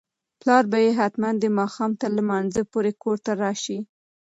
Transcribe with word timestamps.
پلار 0.39 0.63
به 0.71 0.77
یې 0.85 0.91
حتماً 0.99 1.29
د 1.39 1.43
ماښام 1.57 1.91
تر 2.01 2.11
لمانځه 2.17 2.61
پورې 2.71 2.91
کور 3.01 3.17
ته 3.25 3.31
راشي. 3.41 3.79